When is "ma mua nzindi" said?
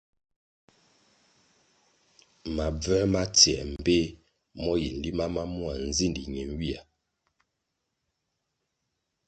5.35-6.23